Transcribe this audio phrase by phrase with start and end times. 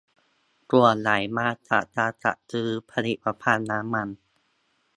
[0.71, 4.09] ส่วนใหญ่มาจากการจัดซื้อผลิตภัณฑ์น้ำมัน